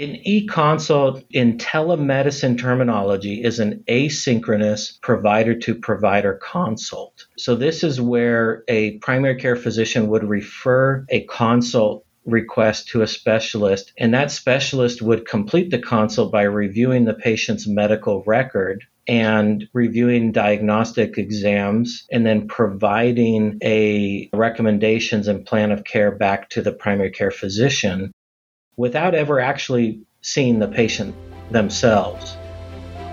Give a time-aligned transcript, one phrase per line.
[0.00, 7.26] An e-consult in telemedicine terminology is an asynchronous provider to provider consult.
[7.36, 13.06] So this is where a primary care physician would refer a consult request to a
[13.06, 19.68] specialist, and that specialist would complete the consult by reviewing the patient's medical record and
[19.74, 26.72] reviewing diagnostic exams and then providing a recommendations and plan of care back to the
[26.72, 28.12] primary care physician
[28.80, 31.14] without ever actually seeing the patient
[31.50, 32.38] themselves.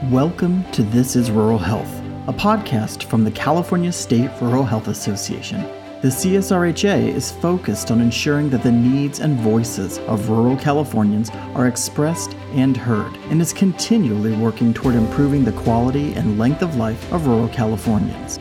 [0.04, 1.94] Welcome to This is Rural Health,
[2.30, 5.62] a podcast from the California State Rural Health Association.
[6.02, 11.68] The CSRHA is focused on ensuring that the needs and voices of rural Californians are
[11.68, 17.12] expressed and heard, and is continually working toward improving the quality and length of life
[17.12, 18.40] of rural Californians.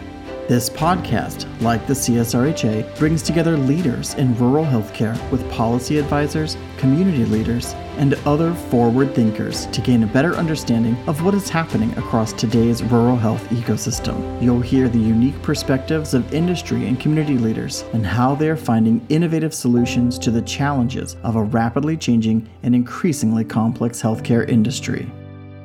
[0.48, 7.24] This podcast, like the CSRHA, brings together leaders in rural healthcare with policy advisors, community
[7.24, 12.32] leaders, and other forward thinkers to gain a better understanding of what is happening across
[12.32, 14.40] today's rural health ecosystem.
[14.40, 19.04] You'll hear the unique perspectives of industry and community leaders and how they are finding
[19.08, 25.10] innovative solutions to the challenges of a rapidly changing and increasingly complex healthcare industry.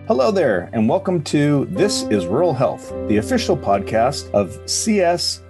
[0.07, 5.47] Hello there, and welcome to This is Rural Health, the official podcast of CSRHA,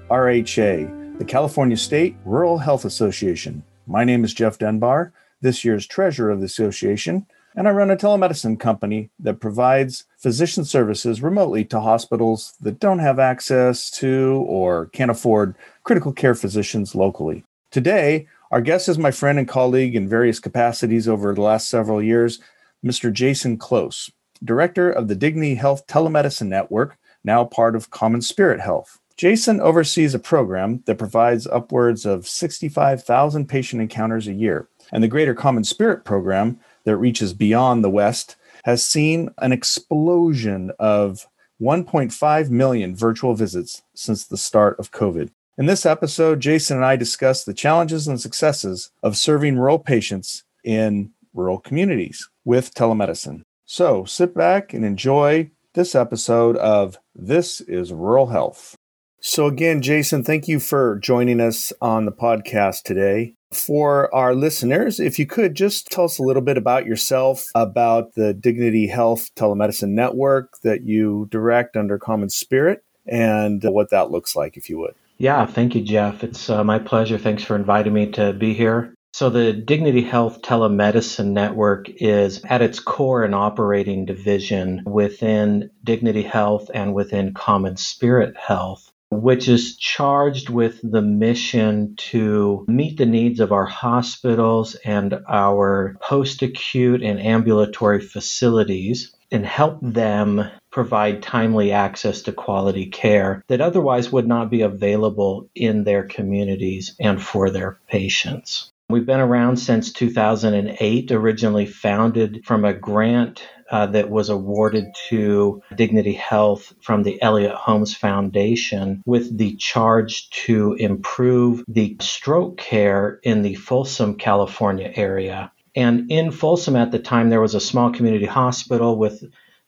[1.18, 3.64] the California State Rural Health Association.
[3.88, 7.96] My name is Jeff Dunbar, this year's treasurer of the association, and I run a
[7.96, 14.88] telemedicine company that provides physician services remotely to hospitals that don't have access to or
[14.88, 17.46] can't afford critical care physicians locally.
[17.72, 22.04] Today, our guest is my friend and colleague in various capacities over the last several
[22.04, 22.40] years,
[22.86, 23.14] Mr.
[23.14, 24.12] Jason Close
[24.44, 29.00] director of the Dignity Health Telemedicine Network, now part of Common Spirit Health.
[29.18, 34.68] Jason oversees a program that provides upwards of 65,000 patient encounters a year.
[34.92, 40.72] And the Greater Common Spirit program that reaches beyond the West has seen an explosion
[40.80, 41.28] of
[41.62, 45.30] 1.5 million virtual visits since the start of COVID.
[45.58, 50.44] In this episode, Jason and I discuss the challenges and successes of serving rural patients
[50.64, 53.44] in rural communities with telemedicine.
[53.74, 58.76] So sit back and enjoy this episode of This is Rural Health.
[59.22, 63.36] So, again, Jason, thank you for joining us on the podcast today.
[63.54, 68.16] For our listeners, if you could just tell us a little bit about yourself, about
[68.16, 74.36] the Dignity Health Telemedicine Network that you direct under Common Spirit, and what that looks
[74.36, 74.96] like, if you would.
[75.18, 76.26] Yeah, thank you, Jeff.
[76.26, 77.18] It's uh, my pleasure.
[77.18, 78.94] Thanks for inviting me to be here.
[79.14, 86.24] So, the Dignity Health Telemedicine Network is at its core an operating division within Dignity
[86.24, 93.06] Health and within Common Spirit Health, which is charged with the mission to meet the
[93.06, 101.22] needs of our hospitals and our post acute and ambulatory facilities and help them provide
[101.22, 107.22] timely access to quality care that otherwise would not be available in their communities and
[107.22, 108.72] for their patients.
[108.92, 115.62] We've been around since 2008, originally founded from a grant uh, that was awarded to
[115.74, 123.20] Dignity Health from the Elliott Homes Foundation with the charge to improve the stroke care
[123.24, 125.52] in the Folsom, California area.
[125.76, 129.24] And in Folsom at the time, there was a small community hospital with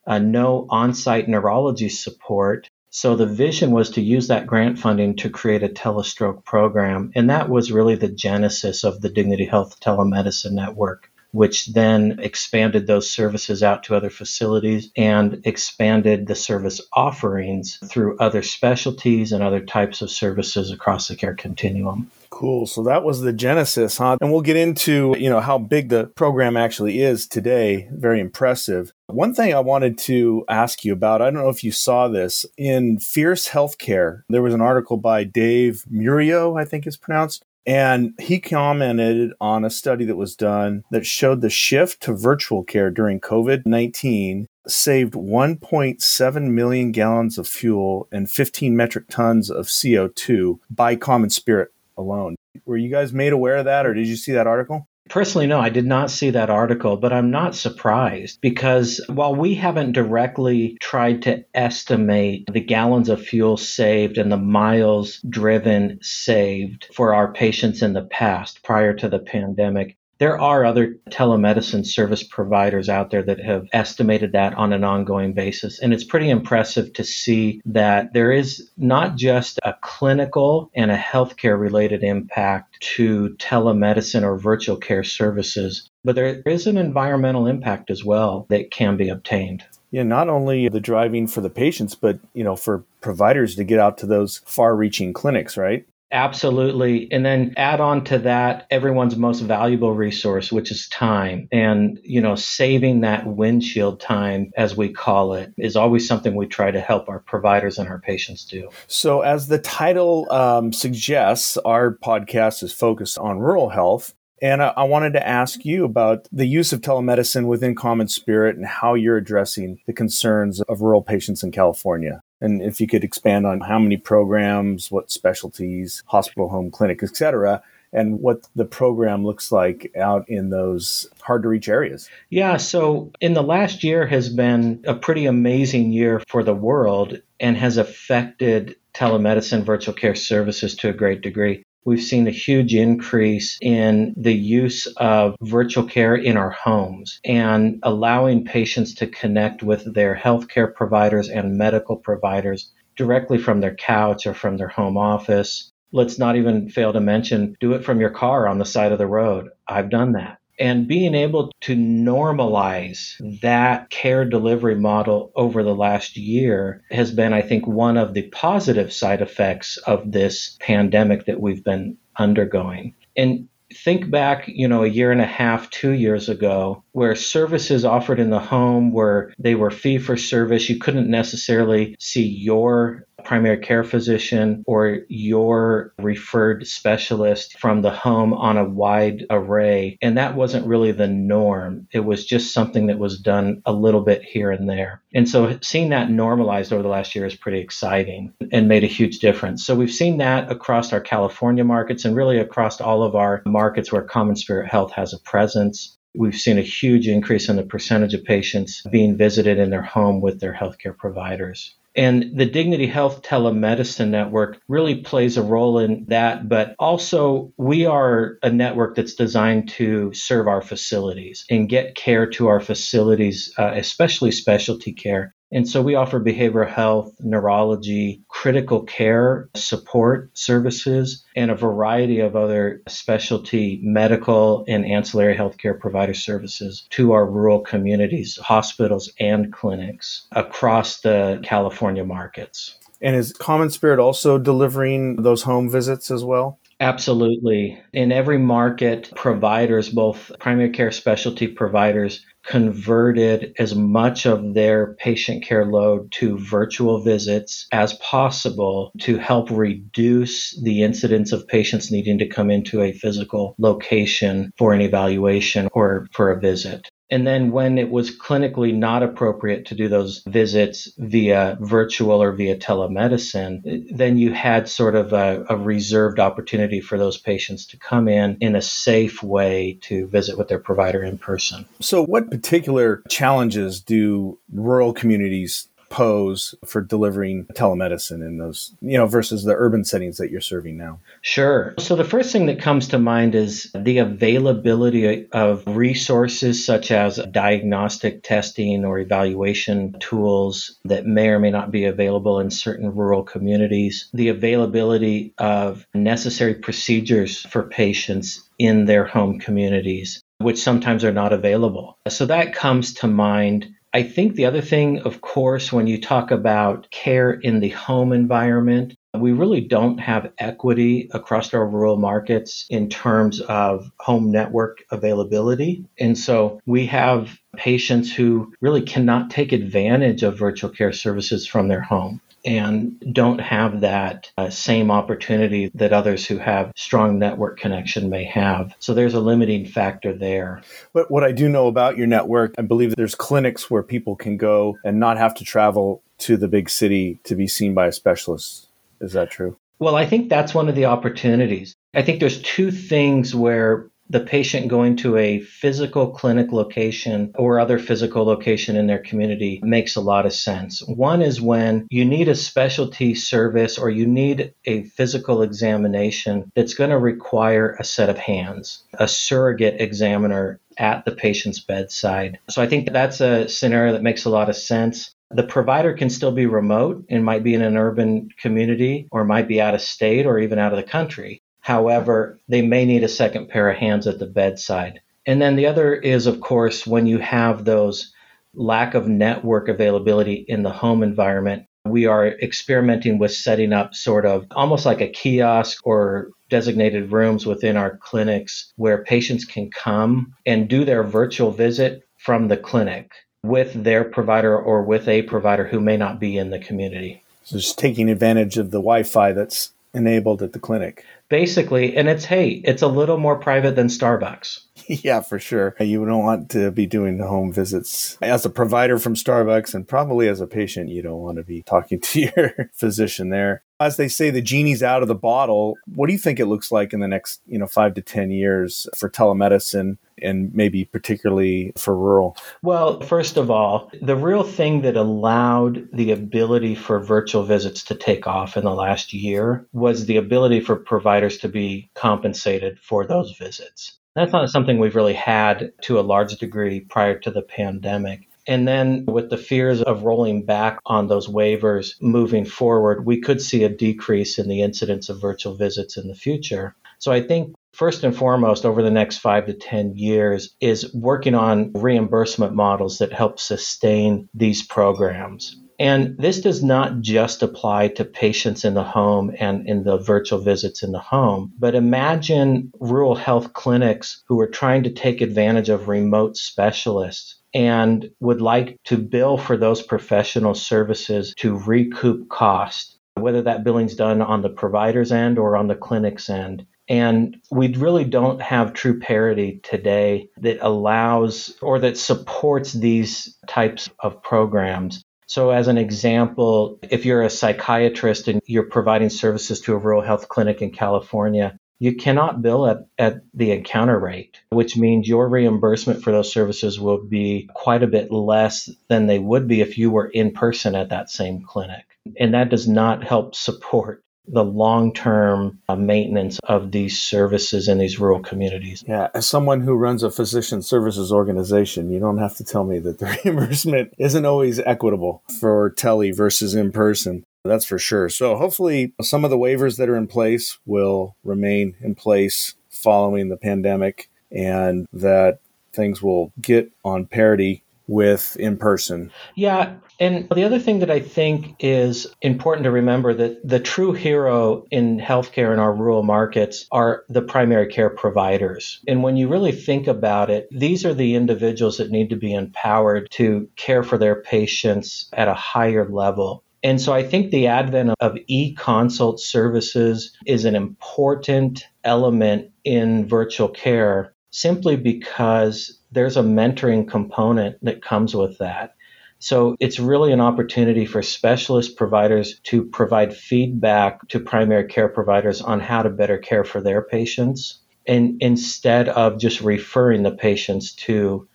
[0.06, 2.70] uh, no on site neurology support.
[2.96, 7.12] So the vision was to use that grant funding to create a telestroke program.
[7.16, 12.86] And that was really the genesis of the Dignity Health Telemedicine Network, which then expanded
[12.86, 19.42] those services out to other facilities and expanded the service offerings through other specialties and
[19.42, 22.12] other types of services across the care continuum.
[22.34, 22.66] Cool.
[22.66, 24.18] So that was the genesis, huh?
[24.20, 27.88] And we'll get into, you know, how big the program actually is today.
[27.92, 28.92] Very impressive.
[29.06, 32.44] One thing I wanted to ask you about, I don't know if you saw this
[32.58, 34.24] in Fierce Healthcare.
[34.30, 39.64] There was an article by Dave Muoio, I think it's pronounced, and he commented on
[39.64, 44.48] a study that was done that showed the shift to virtual care during COVID 19
[44.66, 51.70] saved 1.7 million gallons of fuel and 15 metric tons of CO2 by Common Spirit
[51.98, 52.36] alone.
[52.66, 54.88] Were you guys made aware of that, or did you see that article?
[55.10, 59.54] Personally, no, I did not see that article, but I'm not surprised because while we
[59.56, 66.88] haven't directly tried to estimate the gallons of fuel saved and the miles driven saved
[66.94, 72.24] for our patients in the past prior to the pandemic, there are other telemedicine service
[72.24, 75.82] providers out there that have estimated that on an ongoing basis.
[75.82, 80.98] And it's pretty impressive to see that there is not just a clinical and a
[80.98, 87.92] healthcare related impact to telemedicine or virtual care services, but there is an environmental impact
[87.92, 89.66] as well that can be obtained.
[89.92, 93.78] Yeah, not only the driving for the patients, but you know, for providers to get
[93.78, 95.86] out to those far-reaching clinics, right?
[96.14, 97.12] Absolutely.
[97.12, 101.48] And then add on to that everyone's most valuable resource, which is time.
[101.52, 106.46] And, you know, saving that windshield time, as we call it, is always something we
[106.46, 108.70] try to help our providers and our patients do.
[108.86, 114.14] So, as the title um, suggests, our podcast is focused on rural health.
[114.40, 118.56] And I, I wanted to ask you about the use of telemedicine within Common Spirit
[118.56, 122.22] and how you're addressing the concerns of rural patients in California.
[122.44, 127.16] And if you could expand on how many programs, what specialties, hospital, home, clinic, et
[127.16, 127.64] cetera,
[127.94, 132.10] and what the program looks like out in those hard to reach areas.
[132.30, 137.22] Yeah, so in the last year has been a pretty amazing year for the world
[137.40, 141.63] and has affected telemedicine virtual care services to a great degree.
[141.86, 147.80] We've seen a huge increase in the use of virtual care in our homes and
[147.84, 154.26] allowing patients to connect with their healthcare providers and medical providers directly from their couch
[154.26, 155.72] or from their home office.
[155.92, 158.98] Let's not even fail to mention do it from your car on the side of
[158.98, 159.50] the road.
[159.68, 160.38] I've done that.
[160.60, 167.34] And being able to normalize that care delivery model over the last year has been,
[167.34, 172.94] I think, one of the positive side effects of this pandemic that we've been undergoing.
[173.16, 177.84] And think back, you know, a year and a half, two years ago, where services
[177.86, 180.70] offered in the home where they were fee for service.
[180.70, 188.34] You couldn't necessarily see your primary care physician or your referred specialist from the home
[188.34, 189.98] on a wide array.
[190.02, 191.88] And that wasn't really the norm.
[191.92, 195.02] It was just something that was done a little bit here and there.
[195.14, 198.88] And so seeing that normalized over the last year is pretty exciting and made a
[198.88, 199.66] huge difference.
[199.66, 203.92] So we've seen that across our California markets and really across all of our markets
[203.92, 205.98] where Common Spirit Health has a presence.
[206.16, 210.22] We've seen a huge increase in the percentage of patients being visited in their home
[210.22, 211.76] with their healthcare providers.
[211.96, 216.50] And the Dignity Health Telemedicine Network really plays a role in that.
[216.50, 222.28] But also, we are a network that's designed to serve our facilities and get care
[222.32, 225.36] to our facilities, uh, especially specialty care.
[225.54, 232.36] And so we offer behavioral health, neurology, critical care support services, and a variety of
[232.36, 240.26] other specialty medical and ancillary healthcare provider services to our rural communities, hospitals, and clinics
[240.32, 242.80] across the California markets.
[243.00, 246.60] And is Common Spirit also delivering those home visits as well?
[246.80, 247.80] Absolutely.
[247.94, 255.44] In every market, providers, both primary care specialty providers, converted as much of their patient
[255.44, 262.18] care load to virtual visits as possible to help reduce the incidence of patients needing
[262.18, 266.90] to come into a physical location for an evaluation or for a visit.
[267.14, 272.32] And then when it was clinically not appropriate to do those visits via virtual or
[272.32, 277.78] via telemedicine, then you had sort of a, a, reserved opportunity for those patients to
[277.78, 281.68] come in in a safe way to visit with their provider in person.
[281.80, 289.06] So, what particular challenges do rural communities pose for delivering telemedicine in those, you know,
[289.06, 291.00] versus the urban settings that you're serving now?
[291.22, 291.76] Sure.
[291.78, 297.18] So the first thing that comes to mind is the availability of resources such as
[297.32, 303.22] diagnostic testing or evaluation tools that may or may not be available in certain rural
[303.22, 311.14] communities, the availability of necessary procedures for patients in their home communities which sometimes are
[311.14, 311.98] not available.
[312.10, 316.32] So that comes to mind I think the other thing, of course, when you talk
[316.32, 322.66] about care in the home environment, we really don't have equity across our rural markets
[322.72, 325.86] in terms of home network availability.
[326.00, 331.68] And so we have patients who really cannot take advantage of virtual care services from
[331.68, 337.60] their home and don't have that uh, same opportunity that others who have strong network
[337.60, 338.76] connection may have.
[338.80, 340.62] So there's a limiting factor there.
[340.94, 344.38] But what I do know about your network, I believe there's clinics where people can
[344.38, 347.92] go and not have to travel to the big city to be seen by a
[347.92, 348.68] specialist.
[349.02, 349.58] Is that true?
[349.80, 351.76] Well, I think that's one of the opportunities.
[351.94, 357.60] I think there's two things where the patient going to a physical clinic location or
[357.60, 360.84] other physical location in their community makes a lot of sense.
[360.88, 366.76] One is when you need a specialty service or you need a physical examination that's
[366.76, 372.38] going to require a set of hands, a surrogate examiner at the patient's bedside.
[372.52, 375.16] So I think that's a scenario that makes a lot of sense.
[375.32, 379.48] The provider can still be remote and might be in an urban community or might
[379.48, 381.42] be out of state or even out of the country.
[381.64, 385.00] However, they may need a second pair of hands at the bedside.
[385.26, 388.14] And then the other is, of course, when you have those
[388.54, 394.26] lack of network availability in the home environment, we are experimenting with setting up sort
[394.26, 400.34] of almost like a kiosk or designated rooms within our clinics where patients can come
[400.46, 403.10] and do their virtual visit from the clinic
[403.42, 407.24] with their provider or with a provider who may not be in the community.
[407.46, 411.06] So just taking advantage of the Wi-Fi that's enabled at the clinic.
[411.30, 414.62] Basically, and it's hey, it's a little more private than Starbucks.
[414.88, 415.76] yeah, for sure.
[415.80, 419.88] You don't want to be doing the home visits as a provider from Starbucks, and
[419.88, 423.64] probably as a patient, you don't want to be talking to your physician there.
[423.80, 425.76] As they say, the genie's out of the bottle.
[425.94, 428.32] What do you think it looks like in the next, you know, five to ten
[428.32, 432.38] years for telemedicine, and maybe particularly for rural?
[432.62, 437.96] Well, first of all, the real thing that allowed the ability for virtual visits to
[437.96, 443.06] take off in the last year was the ability for providers to be compensated for
[443.06, 444.00] those visits.
[444.16, 448.28] That's not something we've really had to a large degree prior to the pandemic.
[448.46, 453.42] And then with the fears of rolling back on those waivers moving forward, we could
[453.42, 456.76] see a decrease in the incidence of virtual visits in the future.
[457.00, 461.36] So I think first and foremost over the next five to 10 years is working
[461.36, 465.60] on reimbursement models that help sustain these programs.
[465.80, 470.40] And this does not just apply to patients in the home and in the virtual
[470.40, 475.70] visits in the home, but imagine rural health clinics who are trying to take advantage
[475.70, 483.00] of remote specialists and would like to bill for those professional services to recoup cost,
[483.16, 486.66] whether that billing's done on the provider's end or on the clinic's end.
[486.88, 493.90] And we really don't have true parity today that allows or that supports these types
[494.00, 495.04] of programs.
[495.28, 500.02] So, as an example, if you're a psychiatrist and you're providing services to a rural
[500.02, 505.28] health clinic in California, you cannot bill at, at the encounter rate, which means your
[505.28, 509.78] reimbursement for those services will be quite a bit less than they would be if
[509.78, 511.86] you were in person at that same clinic.
[512.20, 517.78] And that does not help support the long term uh, maintenance of these services in
[517.78, 518.84] these rural communities.
[518.88, 522.80] Yeah, as someone who runs a physician services organization, you don't have to tell me
[522.80, 527.24] that the reimbursement isn't always equitable for tele versus in person.
[527.44, 528.08] That's for sure.
[528.08, 533.30] So hopefully, some of the waivers that are in place will remain in place following
[533.30, 535.40] the pandemic and that
[535.74, 539.12] things will get on parity with in person.
[539.36, 543.94] Yeah, and the other thing that I think is important to remember that the true
[543.94, 548.82] hero in healthcare in our rural markets are the primary care providers.
[548.86, 552.34] And when you really think about it, these are the individuals that need to be
[552.34, 556.44] empowered to care for their patients at a higher level.
[556.64, 563.08] And so I think the advent of e consult services is an important element in
[563.08, 568.76] virtual care simply because there's a mentoring component that comes with that.
[569.24, 575.42] So it's really an opportunity for specialist providers to provide feedback to primary care providers
[575.42, 577.62] on how to better care for their patients.
[577.88, 581.26] And instead of just referring the patients to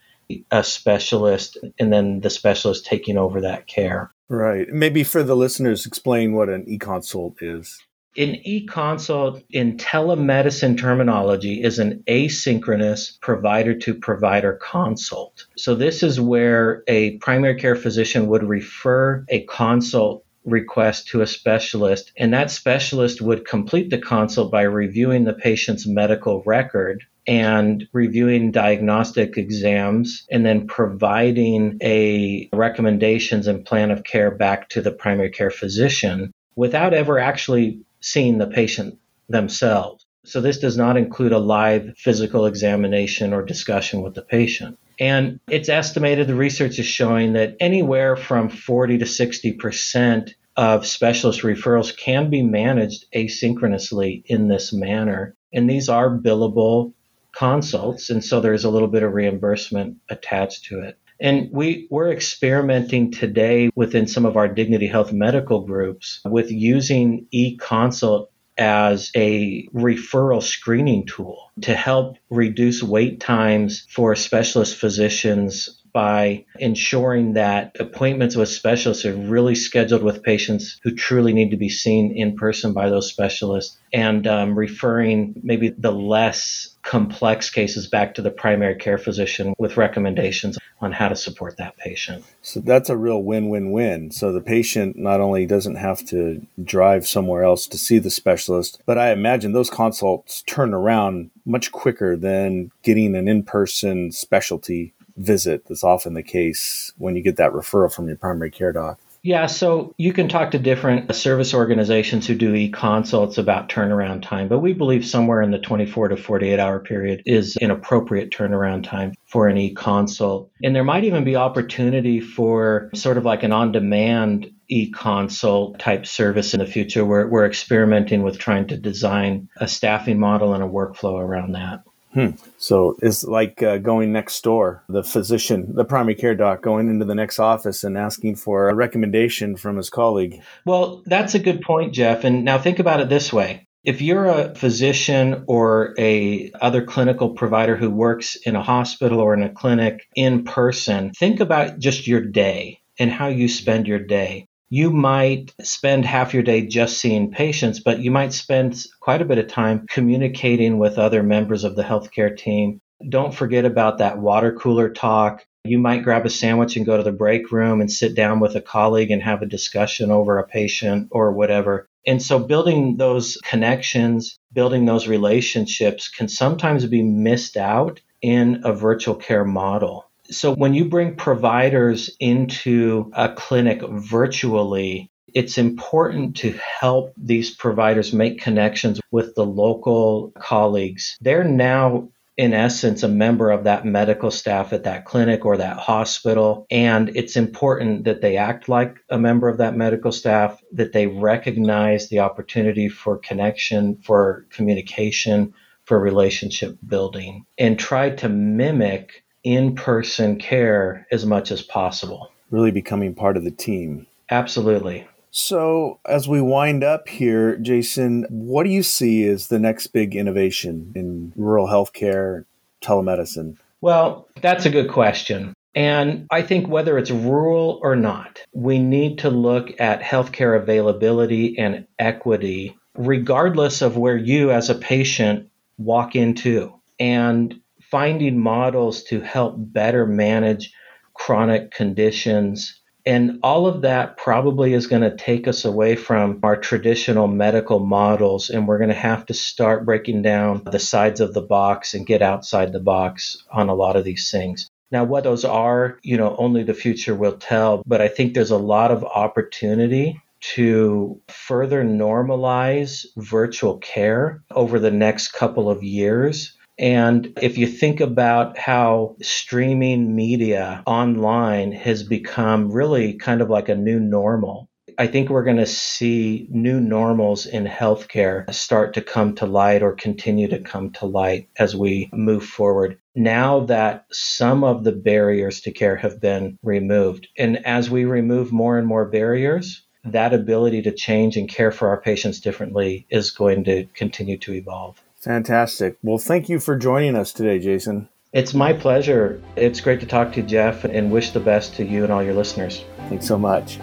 [0.51, 4.13] a specialist and then the specialist taking over that care.
[4.29, 4.69] Right.
[4.69, 7.81] Maybe for the listeners, explain what an e consult is.
[8.19, 15.47] An e-consult in telemedicine terminology is an asynchronous provider to provider consult.
[15.57, 21.29] So this is where a primary care physician would refer a consult request to a
[21.29, 27.87] specialist, and that specialist would complete the consult by reviewing the patient's medical record and
[27.93, 34.91] reviewing diagnostic exams and then providing a recommendations and plan of care back to the
[34.91, 40.05] primary care physician without ever actually seeing the patient themselves.
[40.25, 44.79] So this does not include a live physical examination or discussion with the patient.
[45.01, 51.43] And it's estimated the research is showing that anywhere from 40 to 60% of specialist
[51.43, 55.37] referrals can be managed asynchronously in this manner.
[55.53, 56.93] And these are billable
[57.33, 58.11] consults.
[58.11, 60.99] And so there's a little bit of reimbursement attached to it.
[61.21, 67.27] And we, we're experimenting today within some of our Dignity Health medical groups with using
[67.33, 76.45] e-consult as a referral screening tool to help reduce wait times for specialist physicians by
[76.61, 81.69] ensuring that appointments with specialists are really scheduled with patients who truly need to be
[81.69, 88.15] seen in person by those specialists and um, referring maybe the less complex cases back
[88.15, 92.25] to the primary care physician with recommendations on how to support that patient.
[92.43, 94.13] So that's a real win win win.
[94.13, 98.81] So the patient not only doesn't have to drive somewhere else to see the specialist,
[98.87, 104.95] but I imagine those consults turn around much quicker than getting an in person specialty
[105.19, 108.99] visit that's often the case when you get that referral from your primary care doc.
[109.23, 114.23] Yeah, so you can talk to different service organizations who do e consults about turnaround
[114.23, 118.31] time, but we believe somewhere in the 24 to 48 hour period is an appropriate
[118.31, 120.51] turnaround time for an e consult.
[120.63, 125.81] And there might even be opportunity for sort of like an on demand e consult
[125.81, 127.05] type service in the future.
[127.05, 131.83] We're, we're experimenting with trying to design a staffing model and a workflow around that.
[132.19, 132.31] Hmm.
[132.57, 137.05] So it's like uh, going next door, the physician, the primary care doc, going into
[137.05, 140.43] the next office and asking for a recommendation from his colleague.
[140.67, 142.25] Well, that's a good point, Jeff.
[142.25, 143.69] And now think about it this way.
[143.85, 149.33] If you're a physician or a other clinical provider who works in a hospital or
[149.33, 154.01] in a clinic in person, think about just your day and how you spend your
[154.01, 159.23] day you might spend half your day just seeing patients, but you might spend quite
[159.23, 162.81] a bit of time communicating with other members of the healthcare team.
[163.09, 165.45] Don't forget about that water cooler talk.
[165.65, 168.57] You might grab a sandwich and go to the break room and sit down with
[168.57, 171.89] a colleague and have a discussion over a patient or whatever.
[172.07, 178.73] And so building those connections, building those relationships can sometimes be missed out in a
[178.73, 180.08] virtual care model.
[180.31, 188.13] So when you bring providers into a clinic virtually, it's important to help these providers
[188.13, 191.17] make connections with the local colleagues.
[191.21, 192.09] They're now
[192.39, 196.67] in essence, a member of that medical staff at that clinic or that hospital.
[196.71, 201.09] And it's important that they act like a member of that medical staff, that they
[201.09, 205.53] recognize the opportunity for connection, for communication,
[205.85, 212.33] for relationship building, and try to mimic in person care as much as possible.
[212.51, 214.07] Really becoming part of the team.
[214.31, 215.07] Absolutely.
[215.31, 220.17] So, as we wind up here, Jason, what do you see as the next big
[220.17, 222.45] innovation in rural healthcare,
[222.83, 223.59] telemedicine?
[223.81, 225.55] Well, that's a good question.
[225.75, 231.59] And I think whether it's rural or not, we need to look at healthcare availability
[231.59, 236.75] and equity, regardless of where you as a patient walk into.
[236.99, 240.73] And finding models to help better manage
[241.15, 242.81] chronic conditions.
[243.07, 247.81] And all of that probably is going to take us away from our traditional medical
[247.81, 248.51] models.
[248.51, 252.07] And we're going to have to start breaking down the sides of the box and
[252.07, 254.69] get outside the box on a lot of these things.
[254.91, 257.83] Now, what those are, you know, only the future will tell.
[257.87, 264.91] But I think there's a lot of opportunity to further normalize virtual care over the
[264.91, 272.71] next couple of years and if you think about how streaming media online has become
[272.71, 277.47] really kind of like a new normal, I think we're going to see new normals
[277.47, 282.11] in healthcare start to come to light or continue to come to light as we
[282.13, 282.99] move forward.
[283.15, 287.29] Now that some of the barriers to care have been removed.
[287.37, 291.89] And as we remove more and more barriers, that ability to change and care for
[291.89, 295.01] our patients differently is going to continue to evolve.
[295.29, 295.99] Fantastic.
[296.03, 298.09] Well, thank you for joining us today, Jason.
[298.33, 299.43] It's my pleasure.
[299.57, 302.23] It's great to talk to you, Jeff, and wish the best to you and all
[302.23, 302.83] your listeners.
[303.11, 303.79] Thanks so much.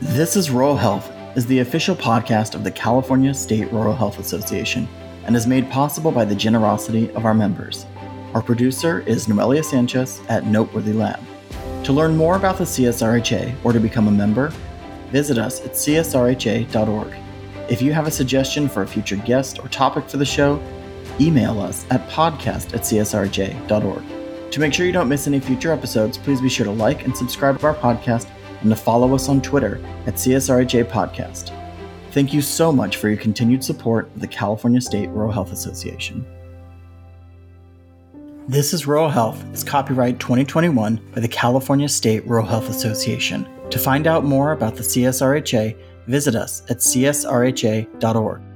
[0.00, 4.88] This is Rural Health is the official podcast of the California State Rural Health Association
[5.26, 7.84] and is made possible by the generosity of our members.
[8.32, 11.20] Our producer is Noelia Sanchez at Noteworthy Lab.
[11.84, 14.48] To learn more about the CSRHA or to become a member,
[15.10, 17.21] visit us at csrha.org.
[17.72, 20.62] If you have a suggestion for a future guest or topic for the show,
[21.18, 24.50] email us at podcast at csrha.org.
[24.52, 27.16] To make sure you don't miss any future episodes, please be sure to like and
[27.16, 28.28] subscribe to our podcast
[28.60, 31.58] and to follow us on Twitter at CSRHA Podcast.
[32.10, 36.26] Thank you so much for your continued support of the California State Rural Health Association.
[38.48, 43.48] This is Rural Health is copyright 2021 by the California State Rural Health Association.
[43.70, 45.74] To find out more about the CSRHA,
[46.06, 48.51] visit us at csrha.org.